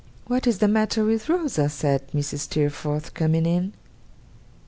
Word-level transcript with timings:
'What 0.25 0.47
is 0.47 0.57
the 0.57 0.67
matter 0.67 1.05
with 1.05 1.29
Rosa?' 1.29 1.69
said 1.69 2.11
Mrs. 2.11 2.39
Steerforth, 2.39 3.13
coming 3.13 3.45
in. 3.45 3.73